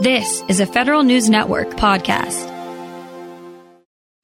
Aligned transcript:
This 0.00 0.44
is 0.46 0.60
a 0.60 0.66
Federal 0.66 1.02
News 1.02 1.28
Network 1.28 1.70
podcast. 1.70 2.46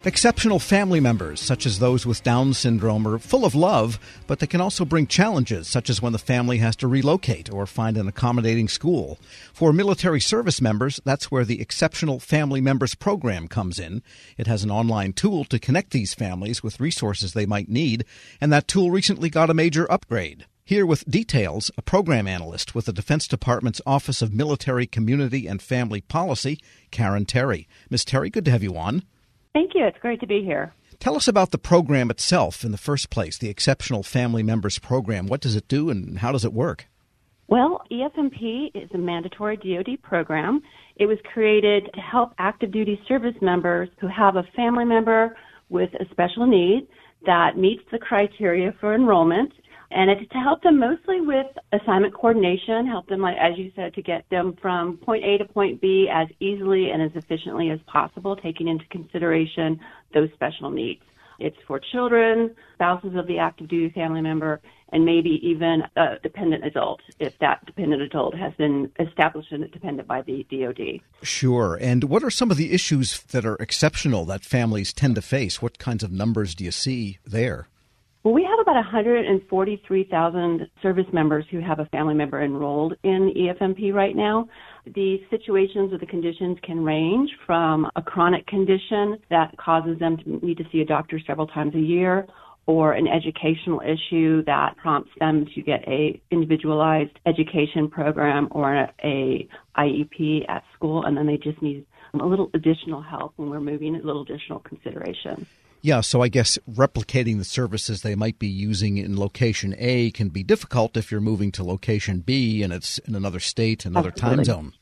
Exceptional 0.04 0.60
family 0.60 1.00
members, 1.00 1.40
such 1.40 1.66
as 1.66 1.80
those 1.80 2.06
with 2.06 2.22
Down 2.22 2.54
syndrome, 2.54 3.08
are 3.08 3.18
full 3.18 3.44
of 3.44 3.56
love, 3.56 3.98
but 4.28 4.38
they 4.38 4.46
can 4.46 4.60
also 4.60 4.84
bring 4.84 5.08
challenges, 5.08 5.66
such 5.66 5.90
as 5.90 6.00
when 6.00 6.12
the 6.12 6.18
family 6.20 6.58
has 6.58 6.76
to 6.76 6.86
relocate 6.86 7.52
or 7.52 7.66
find 7.66 7.96
an 7.96 8.06
accommodating 8.06 8.68
school. 8.68 9.18
For 9.52 9.72
military 9.72 10.20
service 10.20 10.60
members, 10.60 11.00
that's 11.04 11.32
where 11.32 11.44
the 11.44 11.60
Exceptional 11.60 12.20
Family 12.20 12.60
Members 12.60 12.94
Program 12.94 13.48
comes 13.48 13.80
in. 13.80 14.00
It 14.38 14.46
has 14.46 14.62
an 14.62 14.70
online 14.70 15.12
tool 15.12 15.44
to 15.46 15.58
connect 15.58 15.90
these 15.90 16.14
families 16.14 16.62
with 16.62 16.78
resources 16.78 17.32
they 17.32 17.46
might 17.46 17.68
need, 17.68 18.04
and 18.40 18.52
that 18.52 18.68
tool 18.68 18.92
recently 18.92 19.28
got 19.28 19.50
a 19.50 19.54
major 19.54 19.90
upgrade. 19.90 20.46
Here 20.66 20.86
with 20.86 21.04
details, 21.04 21.70
a 21.76 21.82
program 21.82 22.26
analyst 22.26 22.74
with 22.74 22.86
the 22.86 22.92
Defense 22.94 23.28
Department's 23.28 23.82
Office 23.84 24.22
of 24.22 24.32
Military, 24.32 24.86
Community, 24.86 25.46
and 25.46 25.60
Family 25.60 26.00
Policy, 26.00 26.58
Karen 26.90 27.26
Terry. 27.26 27.68
Ms. 27.90 28.06
Terry, 28.06 28.30
good 28.30 28.46
to 28.46 28.50
have 28.50 28.62
you 28.62 28.74
on. 28.74 29.02
Thank 29.52 29.72
you. 29.74 29.84
It's 29.84 29.98
great 29.98 30.20
to 30.20 30.26
be 30.26 30.42
here. 30.42 30.72
Tell 30.98 31.16
us 31.16 31.28
about 31.28 31.50
the 31.50 31.58
program 31.58 32.10
itself 32.10 32.64
in 32.64 32.72
the 32.72 32.78
first 32.78 33.10
place, 33.10 33.36
the 33.36 33.50
Exceptional 33.50 34.02
Family 34.02 34.42
Members 34.42 34.78
Program. 34.78 35.26
What 35.26 35.42
does 35.42 35.54
it 35.54 35.68
do 35.68 35.90
and 35.90 36.20
how 36.20 36.32
does 36.32 36.46
it 36.46 36.54
work? 36.54 36.86
Well, 37.46 37.82
EFMP 37.92 38.70
is 38.74 38.88
a 38.94 38.98
mandatory 38.98 39.58
DoD 39.58 40.00
program. 40.00 40.62
It 40.96 41.04
was 41.04 41.18
created 41.30 41.90
to 41.92 42.00
help 42.00 42.32
active 42.38 42.72
duty 42.72 42.98
service 43.06 43.36
members 43.42 43.90
who 44.00 44.06
have 44.06 44.36
a 44.36 44.44
family 44.56 44.86
member 44.86 45.36
with 45.68 45.90
a 46.00 46.06
special 46.10 46.46
need 46.46 46.88
that 47.26 47.58
meets 47.58 47.82
the 47.92 47.98
criteria 47.98 48.74
for 48.80 48.94
enrollment 48.94 49.52
and 49.94 50.10
it's 50.10 50.28
to 50.32 50.38
help 50.38 50.62
them 50.62 50.80
mostly 50.80 51.20
with 51.20 51.46
assignment 51.72 52.14
coordination, 52.14 52.86
help 52.86 53.06
them, 53.06 53.20
like 53.20 53.36
as 53.40 53.56
you 53.56 53.70
said, 53.76 53.94
to 53.94 54.02
get 54.02 54.28
them 54.28 54.56
from 54.60 54.96
point 54.98 55.24
A 55.24 55.38
to 55.38 55.44
point 55.44 55.80
B 55.80 56.08
as 56.12 56.26
easily 56.40 56.90
and 56.90 57.00
as 57.00 57.12
efficiently 57.14 57.70
as 57.70 57.78
possible, 57.86 58.34
taking 58.34 58.66
into 58.66 58.84
consideration 58.86 59.78
those 60.12 60.28
special 60.34 60.70
needs. 60.70 61.02
It's 61.38 61.56
for 61.66 61.80
children, 61.92 62.54
spouses 62.74 63.14
of 63.14 63.28
the 63.28 63.38
active 63.38 63.68
duty 63.68 63.92
family 63.94 64.20
member, 64.20 64.60
and 64.90 65.04
maybe 65.04 65.40
even 65.42 65.82
a 65.96 66.16
dependent 66.22 66.64
adult 66.64 67.00
if 67.20 67.38
that 67.38 67.64
dependent 67.64 68.02
adult 68.02 68.34
has 68.36 68.52
been 68.54 68.90
established 68.98 69.52
and 69.52 69.70
dependent 69.70 70.08
by 70.08 70.22
the 70.22 70.44
DoD. 70.50 71.00
Sure. 71.22 71.78
And 71.80 72.04
what 72.04 72.22
are 72.24 72.30
some 72.30 72.50
of 72.50 72.56
the 72.56 72.72
issues 72.72 73.22
that 73.22 73.44
are 73.44 73.56
exceptional 73.56 74.24
that 74.26 74.44
families 74.44 74.92
tend 74.92 75.14
to 75.16 75.22
face? 75.22 75.62
What 75.62 75.78
kinds 75.78 76.02
of 76.02 76.12
numbers 76.12 76.54
do 76.54 76.64
you 76.64 76.72
see 76.72 77.18
there? 77.24 77.68
Well, 78.24 78.32
we 78.32 78.42
have 78.44 78.58
about 78.58 78.76
143,000 78.76 80.70
service 80.80 81.04
members 81.12 81.44
who 81.50 81.60
have 81.60 81.78
a 81.78 81.84
family 81.86 82.14
member 82.14 82.42
enrolled 82.42 82.94
in 83.02 83.30
EFMP 83.36 83.92
right 83.92 84.16
now. 84.16 84.48
The 84.86 85.20
situations 85.28 85.92
or 85.92 85.98
the 85.98 86.06
conditions 86.06 86.56
can 86.62 86.82
range 86.82 87.28
from 87.44 87.86
a 87.96 88.00
chronic 88.00 88.46
condition 88.46 89.18
that 89.28 89.54
causes 89.58 89.98
them 89.98 90.16
to 90.16 90.46
need 90.46 90.56
to 90.56 90.64
see 90.72 90.80
a 90.80 90.86
doctor 90.86 91.20
several 91.26 91.46
times 91.46 91.74
a 91.74 91.78
year 91.78 92.26
or 92.64 92.94
an 92.94 93.06
educational 93.06 93.82
issue 93.82 94.42
that 94.46 94.74
prompts 94.78 95.10
them 95.20 95.44
to 95.54 95.60
get 95.60 95.86
a 95.86 96.18
individualized 96.30 97.18
education 97.26 97.90
program 97.90 98.48
or 98.52 98.88
a, 99.04 99.46
IEP 99.76 100.48
at 100.48 100.64
school 100.74 101.04
and 101.04 101.14
then 101.14 101.26
they 101.26 101.36
just 101.36 101.60
need 101.60 101.84
a 102.14 102.24
little 102.24 102.48
additional 102.54 103.02
help 103.02 103.34
when 103.36 103.50
we're 103.50 103.60
moving 103.60 103.96
a 103.96 103.98
little 103.98 104.22
additional 104.22 104.60
consideration. 104.60 105.46
Yeah, 105.84 106.00
so 106.00 106.22
I 106.22 106.28
guess 106.28 106.58
replicating 106.66 107.36
the 107.36 107.44
services 107.44 108.00
they 108.00 108.14
might 108.14 108.38
be 108.38 108.46
using 108.46 108.96
in 108.96 109.20
location 109.20 109.74
A 109.76 110.10
can 110.12 110.30
be 110.30 110.42
difficult 110.42 110.96
if 110.96 111.12
you're 111.12 111.20
moving 111.20 111.52
to 111.52 111.62
location 111.62 112.20
B 112.20 112.62
and 112.62 112.72
it's 112.72 112.96
in 113.00 113.14
another 113.14 113.38
state, 113.38 113.84
another 113.84 114.08
Absolutely. 114.08 114.36
time 114.36 114.44
zone. 114.46 114.72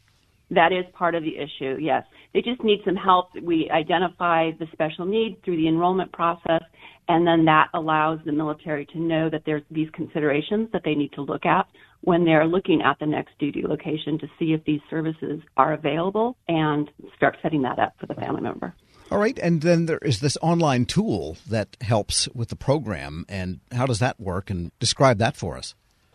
That 0.53 0.71
is 0.71 0.85
part 0.93 1.17
of 1.17 1.25
the 1.25 1.39
issue, 1.39 1.77
yes. 1.81 2.05
They 2.33 2.41
just 2.41 2.63
need 2.63 2.83
some 2.85 2.95
help. 2.95 3.31
We 3.43 3.69
identify 3.69 4.53
the 4.53 4.69
special 4.71 5.05
need 5.05 5.43
through 5.45 5.57
the 5.57 5.67
enrollment 5.67 6.13
process, 6.13 6.63
and 7.09 7.27
then 7.27 7.47
that 7.47 7.71
allows 7.75 8.21
the 8.25 8.31
military 8.31 8.87
to 8.93 9.01
know 9.01 9.29
that 9.29 9.43
there's 9.45 9.65
these 9.73 9.89
considerations 9.93 10.69
that 10.73 10.83
they 10.85 10.95
need 10.95 11.13
to 11.15 11.23
look 11.23 11.45
at 11.45 11.67
when 12.03 12.25
they're 12.25 12.47
looking 12.47 12.81
at 12.81 13.01
the 13.01 13.07
next 13.07 13.37
duty 13.41 13.63
location 13.67 14.21
to 14.21 14.29
see 14.39 14.53
if 14.53 14.65
these 14.67 14.81
services 14.89 15.41
are 15.57 15.73
available 15.73 16.37
and 16.47 16.89
start 17.17 17.39
setting 17.43 17.63
that 17.63 17.81
up 17.81 17.95
for 17.99 18.07
the 18.07 18.15
family 18.15 18.41
member. 18.41 18.73
All 19.13 19.19
right, 19.19 19.39
and 19.41 19.61
then 19.61 19.85
there 19.85 19.99
is 19.99 20.21
this 20.21 20.39
online 20.41 20.87
tool 20.87 21.37
that 21.47 21.77
helps 21.83 22.31
with 22.35 22.49
the 22.49 22.57
program. 22.57 23.27
And 23.29 23.61
how 23.71 23.85
does 23.85 23.99
that 23.99 24.19
work? 24.19 24.49
And 24.49 24.73
describe 24.79 25.19
that 25.19 25.37
for 25.37 25.59
us. 25.59 25.75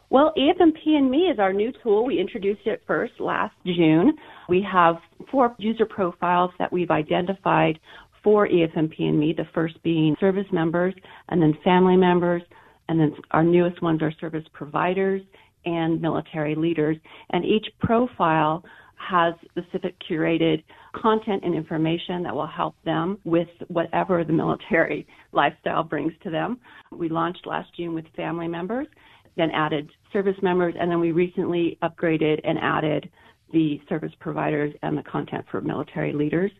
Well, 0.10 0.34
EFMP 0.36 0.98
and 0.98 1.12
Me 1.12 1.28
is 1.32 1.38
our 1.38 1.54
new 1.54 1.72
tool. 1.84 2.06
We 2.06 2.20
introduced 2.20 2.66
it 2.66 2.82
first 2.88 3.20
last 3.20 3.54
June. 3.68 4.14
We 4.50 4.66
have 4.74 4.96
four 5.30 5.56
user 5.60 5.86
profiles 5.86 6.50
that 6.58 6.74
we've 6.74 6.90
identified 6.90 7.78
for 8.24 8.48
EFMP 8.48 9.00
and 9.02 9.20
Me, 9.20 9.32
the 9.32 9.46
first 9.54 9.76
being 9.84 10.16
service 10.20 10.48
members, 10.52 10.96
and 11.30 11.40
then 11.40 11.56
family 11.64 11.98
members, 11.98 12.42
and 12.90 13.00
then 13.00 13.14
our 13.30 13.44
newest 13.44 13.80
ones 13.80 14.02
are 14.02 14.12
service 14.20 14.46
providers 14.54 15.22
and 15.66 16.02
military 16.02 16.56
leaders. 16.56 16.98
And 17.30 17.46
each 17.46 17.68
profile 17.80 18.64
has 18.98 19.34
specific 19.50 19.96
curated 20.10 20.64
content 20.96 21.44
and 21.44 21.54
information 21.54 22.24
that 22.24 22.36
will 22.36 22.48
help 22.48 22.76
them 22.84 23.18
with 23.24 23.48
whatever 23.68 24.24
the 24.24 24.34
military 24.34 25.08
lifestyle 25.32 25.84
brings 25.84 26.14
to 26.24 26.30
them. 26.30 26.60
We 26.92 27.10
launched 27.10 27.46
last 27.46 27.70
June 27.76 27.94
with 27.94 28.06
family 28.16 28.48
members, 28.48 28.88
then 29.36 29.52
added 29.52 29.90
service 30.12 30.38
members, 30.42 30.74
and 30.80 30.90
then 30.90 31.00
we 31.00 31.12
recently 31.12 31.78
upgraded 31.84 32.40
and 32.44 32.58
added 32.60 33.10
the 33.54 33.80
service 33.88 34.12
providers 34.20 34.74
and 34.82 34.98
the 34.98 35.04
content 35.04 35.46
for 35.50 35.62
military 35.62 36.12
leaders. 36.12 36.52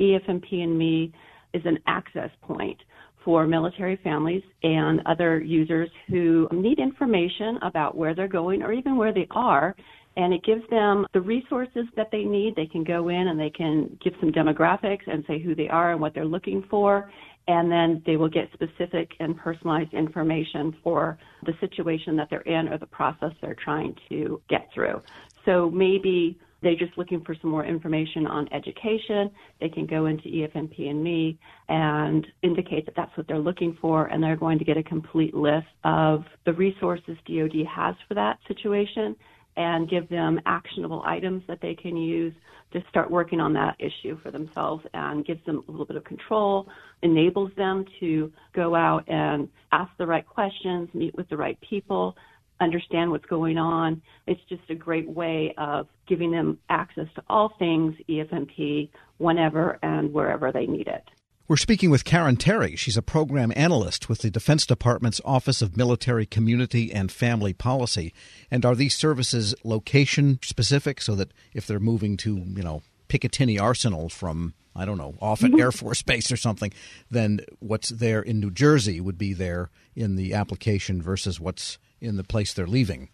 EFMP 0.00 0.62
and 0.62 0.76
me 0.76 1.12
is 1.54 1.62
an 1.64 1.78
access 1.86 2.30
point 2.42 2.78
for 3.24 3.46
military 3.46 4.00
families 4.02 4.42
and 4.62 5.00
other 5.06 5.40
users 5.40 5.88
who 6.08 6.48
need 6.50 6.78
information 6.78 7.58
about 7.62 7.96
where 7.96 8.14
they're 8.14 8.26
going 8.26 8.62
or 8.62 8.72
even 8.72 8.96
where 8.96 9.12
they 9.12 9.26
are 9.30 9.76
and 10.16 10.34
it 10.34 10.44
gives 10.44 10.68
them 10.70 11.06
the 11.12 11.20
resources 11.20 11.86
that 11.96 12.10
they 12.10 12.24
need. 12.24 12.54
They 12.56 12.66
can 12.66 12.84
go 12.84 13.08
in 13.08 13.28
and 13.28 13.38
they 13.38 13.50
can 13.50 13.96
give 14.02 14.14
some 14.20 14.30
demographics 14.30 15.06
and 15.06 15.24
say 15.26 15.38
who 15.38 15.54
they 15.54 15.68
are 15.68 15.92
and 15.92 16.00
what 16.00 16.14
they're 16.14 16.24
looking 16.24 16.64
for, 16.68 17.10
and 17.48 17.70
then 17.70 18.02
they 18.06 18.16
will 18.16 18.28
get 18.28 18.48
specific 18.52 19.12
and 19.20 19.36
personalized 19.36 19.94
information 19.94 20.76
for 20.82 21.18
the 21.44 21.54
situation 21.60 22.16
that 22.16 22.28
they're 22.30 22.40
in 22.42 22.68
or 22.68 22.78
the 22.78 22.86
process 22.86 23.32
they're 23.40 23.54
trying 23.54 23.96
to 24.08 24.40
get 24.48 24.68
through. 24.74 25.02
So 25.44 25.70
maybe 25.70 26.38
they're 26.62 26.76
just 26.76 26.96
looking 26.96 27.24
for 27.24 27.34
some 27.40 27.50
more 27.50 27.64
information 27.64 28.26
on 28.26 28.48
education. 28.52 29.30
They 29.60 29.68
can 29.68 29.86
go 29.86 30.06
into 30.06 30.28
EFMP 30.28 30.88
and 30.88 31.02
me 31.02 31.38
and 31.68 32.24
indicate 32.42 32.86
that 32.86 32.94
that's 32.94 33.16
what 33.16 33.26
they're 33.26 33.38
looking 33.38 33.76
for, 33.80 34.06
and 34.06 34.22
they're 34.22 34.36
going 34.36 34.58
to 34.60 34.64
get 34.64 34.76
a 34.76 34.82
complete 34.82 35.34
list 35.34 35.66
of 35.82 36.24
the 36.46 36.52
resources 36.52 37.16
DoD 37.26 37.66
has 37.66 37.96
for 38.06 38.14
that 38.14 38.38
situation 38.46 39.16
and 39.56 39.88
give 39.88 40.08
them 40.08 40.40
actionable 40.46 41.02
items 41.04 41.42
that 41.46 41.60
they 41.60 41.74
can 41.74 41.96
use 41.96 42.34
to 42.72 42.82
start 42.88 43.10
working 43.10 43.40
on 43.40 43.52
that 43.52 43.76
issue 43.78 44.18
for 44.22 44.30
themselves 44.30 44.84
and 44.94 45.26
gives 45.26 45.44
them 45.44 45.62
a 45.68 45.70
little 45.70 45.86
bit 45.86 45.96
of 45.96 46.04
control, 46.04 46.66
enables 47.02 47.50
them 47.56 47.84
to 48.00 48.32
go 48.54 48.74
out 48.74 49.04
and 49.08 49.48
ask 49.72 49.90
the 49.98 50.06
right 50.06 50.26
questions, 50.26 50.88
meet 50.94 51.14
with 51.14 51.28
the 51.28 51.36
right 51.36 51.58
people, 51.60 52.16
understand 52.60 53.10
what's 53.10 53.26
going 53.26 53.58
on. 53.58 54.00
It's 54.26 54.40
just 54.48 54.62
a 54.70 54.74
great 54.74 55.08
way 55.08 55.52
of 55.58 55.86
giving 56.08 56.30
them 56.30 56.58
access 56.70 57.08
to 57.16 57.22
all 57.28 57.52
things 57.58 57.94
EFMP 58.08 58.88
whenever 59.18 59.78
and 59.82 60.12
wherever 60.12 60.50
they 60.50 60.66
need 60.66 60.88
it. 60.88 61.04
We're 61.52 61.58
speaking 61.58 61.90
with 61.90 62.06
Karen 62.06 62.36
Terry. 62.36 62.76
She's 62.76 62.96
a 62.96 63.02
program 63.02 63.52
analyst 63.54 64.08
with 64.08 64.20
the 64.20 64.30
Defense 64.30 64.64
Department's 64.64 65.20
Office 65.22 65.60
of 65.60 65.76
Military 65.76 66.24
Community 66.24 66.90
and 66.90 67.12
Family 67.12 67.52
Policy. 67.52 68.14
And 68.50 68.64
are 68.64 68.74
these 68.74 68.96
services 68.96 69.54
location 69.62 70.38
specific 70.42 71.02
so 71.02 71.14
that 71.14 71.30
if 71.52 71.66
they're 71.66 71.78
moving 71.78 72.16
to, 72.16 72.38
you 72.38 72.62
know, 72.62 72.80
Picatinny 73.10 73.60
Arsenal 73.60 74.08
from, 74.08 74.54
I 74.74 74.86
don't 74.86 74.96
know, 74.96 75.14
Offutt 75.20 75.50
mm-hmm. 75.50 75.60
Air 75.60 75.72
Force 75.72 76.00
Base 76.00 76.32
or 76.32 76.38
something, 76.38 76.72
then 77.10 77.40
what's 77.58 77.90
there 77.90 78.22
in 78.22 78.40
New 78.40 78.50
Jersey 78.50 78.98
would 78.98 79.18
be 79.18 79.34
there 79.34 79.68
in 79.94 80.16
the 80.16 80.32
application 80.32 81.02
versus 81.02 81.38
what's 81.38 81.76
in 82.00 82.16
the 82.16 82.24
place 82.24 82.54
they're 82.54 82.66
leaving? 82.66 83.10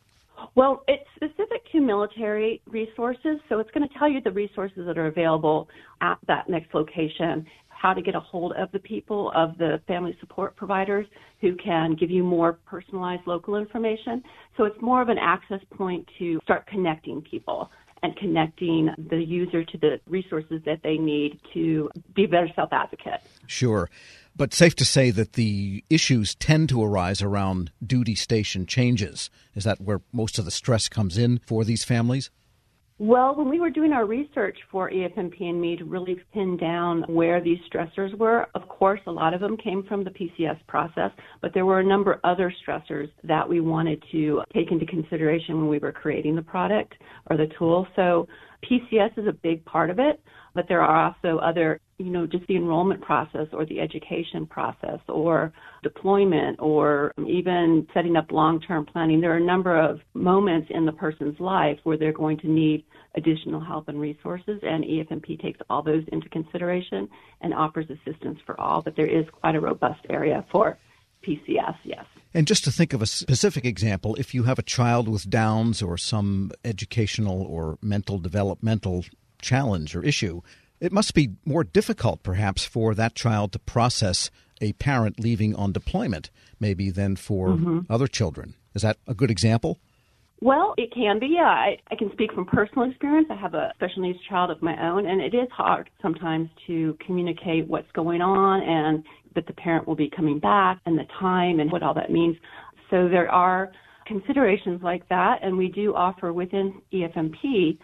Well, 0.55 0.85
it's 0.87 1.09
specific 1.17 1.69
to 1.73 1.81
military 1.81 2.62
resources, 2.67 3.41
so 3.49 3.59
it's 3.59 3.71
going 3.73 3.89
to 3.89 3.99
tell 3.99 4.09
you 4.09 4.21
the 4.21 4.31
resources 4.31 4.87
that 4.87 4.97
are 4.97 5.07
available 5.07 5.69
at 6.01 6.19
that 6.29 6.49
next 6.49 6.73
location 6.73 7.45
how 7.81 7.95
to 7.95 8.03
get 8.03 8.15
a 8.15 8.21
hold 8.21 8.53
of 8.55 8.71
the 8.73 8.79
people, 8.79 9.33
of 9.35 9.57
the 9.59 9.81
family 9.87 10.17
support 10.21 10.57
providers 10.57 11.07
who 11.41 11.55
can 11.57 11.95
give 11.95 12.11
you 12.11 12.25
more 12.25 12.55
personalized 12.67 13.23
local 13.27 13.55
information. 13.57 14.23
So 14.57 14.65
it's 14.65 14.81
more 14.83 15.01
of 15.01 15.09
an 15.09 15.19
access 15.19 15.61
point 15.77 16.09
to 16.19 16.41
start 16.43 16.67
connecting 16.67 17.23
people 17.23 17.71
and 18.03 18.17
connecting 18.17 18.91
the 19.11 19.17
user 19.17 19.65
to 19.65 19.79
the 19.79 20.01
resources 20.09 20.61
that 20.65 20.81
they 20.83 20.99
need 20.99 21.41
to 21.55 21.91
be 22.15 22.25
a 22.25 22.29
better 22.29 22.49
self 22.55 22.73
advocate. 22.73 23.21
Sure. 23.47 23.89
But 24.37 24.55
safe 24.55 24.77
to 24.77 24.85
say 24.85 25.11
that 25.11 25.33
the 25.33 25.85
issues 25.91 26.35
tend 26.37 26.69
to 26.69 26.83
arise 26.83 27.23
around 27.23 27.73
duty 27.85 28.15
station 28.15 28.67
changes. 28.67 29.31
Is 29.55 29.65
that 29.65 29.81
where 29.81 30.01
most 30.13 30.39
of 30.39 30.45
the 30.45 30.53
stress 30.53 30.89
comes 30.89 31.19
in 31.19 31.41
for 31.45 31.65
these 31.65 31.85
families? 31.85 32.31
Well, 33.00 33.37
when 33.37 33.49
we 33.49 33.61
were 33.61 33.71
doing 33.71 33.93
our 33.93 34.06
research 34.06 34.59
for 34.73 34.91
EFMP 34.91 35.41
and 35.43 35.61
me 35.61 35.77
to 35.77 35.85
really 35.85 36.21
pin 36.35 36.56
down 36.56 37.05
where 37.06 37.41
these 37.41 37.59
stressors 37.73 38.12
were, 38.19 38.49
of 38.56 38.67
course, 38.69 38.99
a 39.06 39.11
lot 39.12 39.35
of 39.35 39.41
them 39.41 39.56
came 39.56 39.85
from 39.85 40.03
the 40.03 40.11
PCS 40.11 40.59
process, 40.67 41.12
but 41.41 41.55
there 41.55 41.65
were 41.65 41.79
a 41.79 41.85
number 41.85 42.15
of 42.15 42.21
other 42.25 42.53
stressors 42.67 43.09
that 43.23 43.49
we 43.49 43.61
wanted 43.61 44.03
to 44.11 44.43
take 44.53 44.73
into 44.73 44.85
consideration 44.85 45.59
when 45.59 45.69
we 45.69 45.79
were 45.79 45.93
creating 45.93 46.35
the 46.35 46.43
product 46.43 46.93
or 47.31 47.37
the 47.37 47.47
tool. 47.56 47.87
So 47.95 48.27
PCS 48.65 49.17
is 49.19 49.27
a 49.27 49.33
big 49.33 49.65
part 49.65 49.91
of 49.91 49.99
it, 49.99 50.21
but 50.55 50.67
there 50.69 50.83
are 50.83 51.15
also 51.23 51.39
other, 51.39 51.81
you 51.99 52.11
know, 52.11 52.27
just 52.27 52.47
the 52.49 52.57
enrollment 52.57 53.01
process 53.01 53.47
or 53.53 53.65
the 53.67 53.81
education 53.81 54.47
process 54.47 54.99
or 55.09 55.53
deployment 55.83 56.59
or 56.61 57.13
even 57.27 57.87
setting 57.95 58.17
up 58.17 58.33
long-term 58.33 58.87
planning. 58.87 59.21
There 59.21 59.33
are 59.33 59.37
a 59.37 59.45
number 59.45 59.79
of 59.79 60.01
moments 60.15 60.69
in 60.71 60.85
the 60.85 60.93
person's 60.93 61.39
life 61.39 61.79
where 61.85 61.97
they're 61.97 62.13
going 62.13 62.39
to 62.39 62.49
need 62.49 62.85
additional 63.17 63.61
help 63.61 63.89
and 63.89 64.01
resources, 64.01 64.61
and 64.63 64.85
EFMP 64.85 65.41
takes 65.41 65.61
all 65.71 65.83
those 65.83 66.05
into 66.13 66.29
consideration 66.29 67.09
and 67.41 67.55
offers 67.55 67.87
assistance 67.91 68.39
for 68.45 68.61
all, 68.61 68.83
but 68.83 68.97
there 68.97 69.07
is 69.07 69.25
quite 69.41 69.55
a 69.55 69.61
robust 69.61 70.01
area 70.11 70.45
for 70.51 70.79
PCS, 71.26 71.76
yes. 71.85 72.05
And 72.35 72.47
just 72.47 72.65
to 72.65 72.70
think 72.70 72.93
of 72.93 73.03
a 73.03 73.06
specific 73.06 73.65
example, 73.65 74.15
if 74.17 74.35
you 74.35 74.44
have 74.44 74.59
a 74.59 74.62
child 74.62 75.09
with 75.09 75.31
Downs 75.31 75.82
or 75.82 75.97
some 75.97 76.53
educational 76.65 77.43
or 77.43 77.79
mental 77.81 78.19
developmental 78.19 79.05
challenge 79.41 79.97
or 79.97 80.05
issue, 80.05 80.43
it 80.81 80.93
must 80.93 81.15
be 81.15 81.31
more 81.44 81.65
difficult, 81.65 82.23
perhaps, 82.23 82.65
for 82.65 82.94
that 82.94 83.15
child 83.15 83.53
to 83.53 83.59
process 83.59 84.31
a 84.61 84.73
parent 84.75 85.19
leaving 85.19 85.55
on 85.55 85.73
deployment, 85.73 86.31
maybe, 86.61 86.91
than 86.91 87.17
for 87.17 87.49
mm-hmm. 87.49 87.81
other 87.91 88.06
children. 88.06 88.55
Is 88.75 88.82
that 88.82 88.99
a 89.06 89.14
good 89.14 89.31
example? 89.31 89.79
Well, 90.41 90.75
it 90.76 90.93
can 90.93 91.19
be, 91.19 91.26
yeah. 91.35 91.49
I, 91.49 91.79
I 91.91 91.97
can 91.97 92.12
speak 92.12 92.32
from 92.32 92.47
personal 92.47 92.88
experience. 92.88 93.26
I 93.29 93.35
have 93.35 93.55
a 93.55 93.73
special 93.75 94.03
needs 94.03 94.21
child 94.29 94.50
of 94.50 94.62
my 94.62 94.76
own, 94.88 95.05
and 95.06 95.21
it 95.21 95.35
is 95.35 95.49
hard 95.50 95.91
sometimes 96.00 96.49
to 96.69 96.97
communicate 97.05 97.67
what's 97.67 97.91
going 97.93 98.21
on 98.21 98.62
and 98.62 99.05
that 99.35 99.47
the 99.47 99.53
parent 99.55 99.87
will 99.87 99.97
be 99.97 100.11
coming 100.15 100.39
back 100.39 100.81
and 100.87 100.99
the 100.99 101.07
time 101.21 101.61
and 101.61 101.71
what 101.71 101.83
all 101.83 101.95
that 101.95 102.11
means. 102.11 102.37
So 102.91 103.09
there 103.09 103.31
are 103.31 103.71
considerations 104.07 104.81
like 104.83 105.09
that, 105.09 105.39
and 105.43 105.57
we 105.57 105.69
do 105.69 105.95
offer 105.95 106.33
within 106.33 106.81
EFMP 106.93 107.79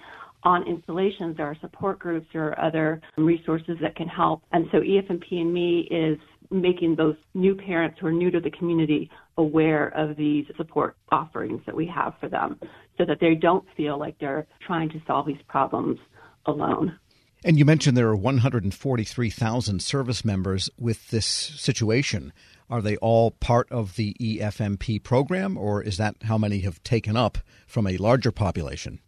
on 0.45 0.67
installations, 0.69 1.37
there 1.37 1.47
are 1.47 1.57
support 1.61 1.99
groups, 1.99 2.27
or 2.35 2.59
other 2.61 3.01
resources 3.17 3.77
that 3.81 3.97
can 3.97 4.09
help. 4.09 4.43
And 4.53 4.67
so 4.73 4.79
EFMP 4.79 5.33
and 5.33 5.53
me 5.53 5.89
is 5.91 6.19
making 6.51 6.97
those 6.97 7.17
new 7.33 7.55
parents 7.55 7.97
who 8.01 8.07
are 8.09 8.13
new 8.13 8.31
to 8.31 8.41
the 8.41 8.51
community 8.51 9.11
aware 9.39 9.89
of 9.97 10.17
these 10.17 10.45
support 10.57 10.97
offerings 11.11 11.63
that 11.67 11.75
we 11.75 11.87
have 11.87 12.15
for 12.21 12.29
them 12.29 12.59
so 12.99 13.05
that 13.07 13.19
they 13.21 13.35
don't 13.35 13.65
feel 13.77 13.99
like 13.99 14.17
they're 14.21 14.47
trying 14.67 14.91
to 14.91 15.01
solve 15.07 15.27
these 15.27 15.37
problems 15.49 15.99
alone. 16.47 16.99
And 17.47 17.59
you 17.59 17.67
mentioned 17.67 17.95
there 17.95 18.09
are 18.09 18.17
143,000 18.17 19.83
service 19.83 20.25
members 20.25 20.71
with 20.79 21.11
this 21.11 21.27
situation. 21.27 22.33
Are 22.71 22.81
they 22.81 22.97
all 22.97 23.33
part 23.33 23.71
of 23.71 23.97
the 23.97 24.17
EFMP 24.19 25.03
program, 25.03 25.59
or 25.59 25.83
is 25.83 25.99
that 25.99 26.17
how 26.23 26.39
many 26.39 26.61
have 26.61 26.83
taken 26.83 27.19
up 27.19 27.37
from 27.67 27.87
a 27.87 27.99
larger 27.99 28.33
population? 28.33 29.01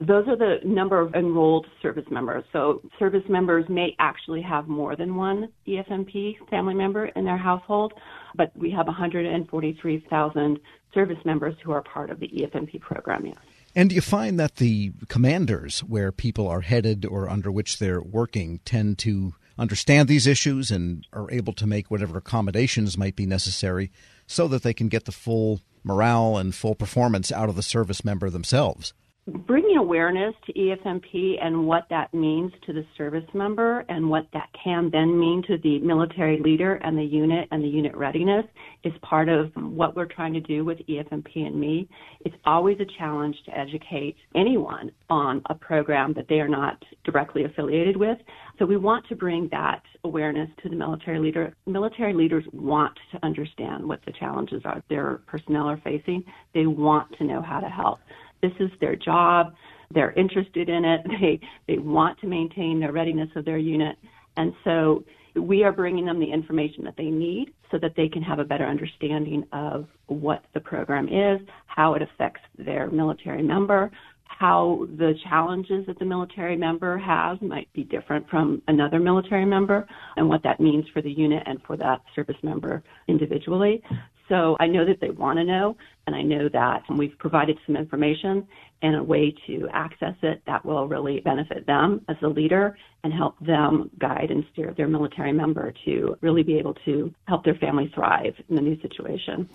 Those 0.00 0.26
are 0.26 0.36
the 0.36 0.56
number 0.64 1.00
of 1.00 1.14
enrolled 1.14 1.68
service 1.80 2.04
members. 2.10 2.42
So 2.52 2.82
service 2.98 3.22
members 3.28 3.66
may 3.68 3.94
actually 4.00 4.42
have 4.42 4.66
more 4.66 4.96
than 4.96 5.14
one 5.14 5.48
EFMP 5.68 6.34
family 6.50 6.74
member 6.74 7.06
in 7.06 7.24
their 7.24 7.38
household, 7.38 7.94
but 8.34 8.50
we 8.56 8.68
have 8.72 8.86
143,000 8.86 10.60
service 10.92 11.24
members 11.24 11.54
who 11.62 11.70
are 11.70 11.82
part 11.82 12.10
of 12.10 12.18
the 12.18 12.28
EFMP 12.28 12.80
program, 12.80 13.26
yes. 13.26 13.36
And 13.76 13.90
do 13.90 13.94
you 13.94 14.00
find 14.00 14.40
that 14.40 14.56
the 14.56 14.92
commanders 15.08 15.80
where 15.80 16.10
people 16.10 16.48
are 16.48 16.62
headed 16.62 17.04
or 17.04 17.28
under 17.28 17.52
which 17.52 17.78
they're 17.78 18.00
working 18.00 18.60
tend 18.64 18.96
to 19.00 19.34
understand 19.58 20.08
these 20.08 20.26
issues 20.26 20.70
and 20.70 21.06
are 21.12 21.30
able 21.30 21.52
to 21.52 21.66
make 21.66 21.90
whatever 21.90 22.16
accommodations 22.16 22.96
might 22.96 23.16
be 23.16 23.26
necessary 23.26 23.92
so 24.26 24.48
that 24.48 24.62
they 24.62 24.72
can 24.72 24.88
get 24.88 25.04
the 25.04 25.12
full 25.12 25.60
morale 25.84 26.38
and 26.38 26.54
full 26.54 26.74
performance 26.74 27.30
out 27.30 27.50
of 27.50 27.54
the 27.54 27.62
service 27.62 28.02
member 28.02 28.30
themselves? 28.30 28.94
Bringing 29.26 29.76
awareness 29.76 30.34
to 30.46 30.52
EFMP 30.52 31.44
and 31.44 31.66
what 31.66 31.86
that 31.90 32.14
means 32.14 32.52
to 32.64 32.72
the 32.72 32.84
service 32.96 33.24
member 33.34 33.84
and 33.88 34.08
what 34.08 34.26
that 34.32 34.48
can 34.62 34.88
then 34.92 35.18
mean 35.18 35.42
to 35.48 35.58
the 35.64 35.80
military 35.80 36.40
leader 36.40 36.74
and 36.76 36.96
the 36.96 37.02
unit 37.02 37.48
and 37.50 37.62
the 37.62 37.68
unit 37.68 37.96
readiness 37.96 38.44
is 38.84 38.92
part 39.02 39.28
of 39.28 39.50
what 39.56 39.96
we're 39.96 40.06
trying 40.06 40.32
to 40.32 40.40
do 40.40 40.64
with 40.64 40.78
EFMP 40.88 41.44
and 41.44 41.58
me. 41.58 41.88
It's 42.20 42.36
always 42.44 42.78
a 42.78 42.98
challenge 42.98 43.36
to 43.46 43.58
educate 43.58 44.14
anyone 44.36 44.92
on 45.10 45.42
a 45.50 45.54
program 45.56 46.12
that 46.14 46.28
they 46.28 46.36
are 46.36 46.48
not 46.48 46.80
directly 47.04 47.44
affiliated 47.44 47.96
with. 47.96 48.18
So 48.60 48.64
we 48.64 48.76
want 48.76 49.06
to 49.08 49.16
bring 49.16 49.48
that 49.50 49.82
awareness 50.04 50.48
to 50.62 50.68
the 50.68 50.76
military 50.76 51.18
leader. 51.18 51.52
Military 51.66 52.14
leaders 52.14 52.44
want 52.52 52.96
to 53.10 53.18
understand 53.24 53.86
what 53.86 54.00
the 54.06 54.12
challenges 54.12 54.62
are 54.64 54.82
their 54.88 55.20
personnel 55.26 55.68
are 55.68 55.80
facing. 55.82 56.22
They 56.54 56.66
want 56.66 57.16
to 57.18 57.24
know 57.24 57.42
how 57.42 57.58
to 57.58 57.68
help. 57.68 57.98
This 58.46 58.68
is 58.68 58.70
their 58.80 58.96
job. 58.96 59.54
They're 59.92 60.12
interested 60.12 60.68
in 60.68 60.84
it. 60.84 61.00
They 61.20 61.40
they 61.66 61.78
want 61.78 62.20
to 62.20 62.26
maintain 62.26 62.80
the 62.80 62.92
readiness 62.92 63.30
of 63.36 63.44
their 63.44 63.58
unit, 63.58 63.96
and 64.36 64.52
so 64.64 65.04
we 65.34 65.64
are 65.64 65.72
bringing 65.72 66.06
them 66.06 66.18
the 66.18 66.30
information 66.32 66.84
that 66.84 66.96
they 66.96 67.10
need 67.10 67.52
so 67.70 67.78
that 67.78 67.94
they 67.96 68.08
can 68.08 68.22
have 68.22 68.38
a 68.38 68.44
better 68.44 68.64
understanding 68.64 69.44
of 69.52 69.86
what 70.06 70.44
the 70.54 70.60
program 70.60 71.08
is, 71.08 71.40
how 71.66 71.94
it 71.94 72.02
affects 72.02 72.40
their 72.58 72.90
military 72.90 73.42
member, 73.42 73.90
how 74.24 74.86
the 74.96 75.14
challenges 75.28 75.86
that 75.86 75.98
the 75.98 76.04
military 76.04 76.56
member 76.56 76.96
has 76.98 77.40
might 77.40 77.72
be 77.72 77.84
different 77.84 78.28
from 78.28 78.62
another 78.68 78.98
military 78.98 79.44
member, 79.44 79.86
and 80.16 80.28
what 80.28 80.42
that 80.42 80.60
means 80.60 80.84
for 80.92 81.02
the 81.02 81.10
unit 81.10 81.42
and 81.46 81.60
for 81.66 81.76
that 81.76 82.00
service 82.14 82.36
member 82.42 82.82
individually. 83.08 83.82
So 84.28 84.56
I 84.58 84.66
know 84.66 84.84
that 84.84 85.00
they 85.00 85.10
want 85.10 85.38
to 85.38 85.44
know, 85.44 85.76
and 86.06 86.16
I 86.16 86.22
know 86.22 86.48
that 86.48 86.82
we've 86.90 87.16
provided 87.18 87.58
some 87.64 87.76
information 87.76 88.46
and 88.82 88.96
a 88.96 89.02
way 89.02 89.34
to 89.46 89.68
access 89.72 90.14
it 90.22 90.42
that 90.46 90.64
will 90.64 90.88
really 90.88 91.20
benefit 91.20 91.66
them 91.66 92.04
as 92.08 92.16
a 92.22 92.28
leader 92.28 92.76
and 93.04 93.12
help 93.12 93.38
them 93.40 93.90
guide 93.98 94.30
and 94.30 94.44
steer 94.52 94.74
their 94.76 94.88
military 94.88 95.32
member 95.32 95.72
to 95.84 96.16
really 96.20 96.42
be 96.42 96.58
able 96.58 96.74
to 96.84 97.12
help 97.26 97.44
their 97.44 97.54
family 97.54 97.90
thrive 97.94 98.34
in 98.48 98.56
the 98.56 98.62
new 98.62 98.80
situation. 98.80 99.48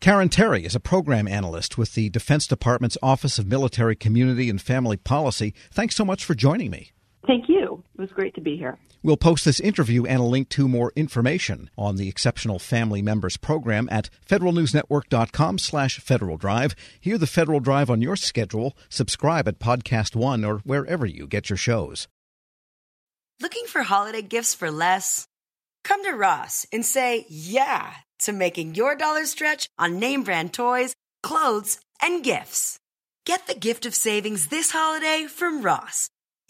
Karen 0.00 0.28
Terry 0.28 0.64
is 0.64 0.74
a 0.74 0.80
program 0.80 1.28
analyst 1.28 1.78
with 1.78 1.94
the 1.94 2.10
Defense 2.10 2.46
Department's 2.46 2.98
Office 3.02 3.38
of 3.38 3.46
Military 3.46 3.94
Community 3.94 4.50
and 4.50 4.60
Family 4.60 4.96
Policy. 4.96 5.54
Thanks 5.70 5.94
so 5.94 6.04
much 6.04 6.24
for 6.24 6.34
joining 6.34 6.70
me. 6.70 6.90
Thank 7.26 7.48
you. 7.48 7.84
It 7.94 8.00
was 8.00 8.10
great 8.10 8.34
to 8.34 8.40
be 8.40 8.56
here. 8.56 8.78
We'll 9.02 9.16
post 9.16 9.44
this 9.44 9.60
interview 9.60 10.04
and 10.06 10.20
a 10.20 10.24
link 10.24 10.48
to 10.50 10.68
more 10.68 10.92
information 10.96 11.70
on 11.76 11.96
the 11.96 12.08
Exceptional 12.08 12.58
Family 12.58 13.02
Members 13.02 13.36
Program 13.36 13.88
at 13.90 14.10
federalnewsnetwork.com 14.28 15.58
slash 15.58 15.98
Federal 15.98 16.36
Drive. 16.36 16.74
Hear 17.00 17.18
the 17.18 17.26
Federal 17.26 17.60
Drive 17.60 17.90
on 17.90 18.02
your 18.02 18.16
schedule. 18.16 18.76
Subscribe 18.88 19.48
at 19.48 19.58
Podcast 19.58 20.16
One 20.16 20.44
or 20.44 20.58
wherever 20.58 21.06
you 21.06 21.26
get 21.26 21.50
your 21.50 21.56
shows. 21.56 22.08
Looking 23.40 23.66
for 23.66 23.82
holiday 23.82 24.22
gifts 24.22 24.54
for 24.54 24.70
less? 24.70 25.26
Come 25.82 26.04
to 26.04 26.12
Ross 26.12 26.64
and 26.72 26.84
say 26.84 27.26
yeah 27.28 27.92
to 28.20 28.32
making 28.32 28.76
your 28.76 28.94
dollar 28.94 29.26
stretch 29.26 29.68
on 29.78 29.98
name 29.98 30.22
brand 30.22 30.52
toys, 30.52 30.94
clothes, 31.24 31.80
and 32.00 32.22
gifts. 32.22 32.78
Get 33.24 33.46
the 33.48 33.54
gift 33.54 33.84
of 33.84 33.94
savings 33.96 34.46
this 34.46 34.70
holiday 34.70 35.26
from 35.28 35.62
Ross. 35.62 36.08